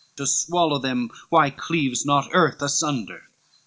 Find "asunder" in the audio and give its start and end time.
2.63-3.25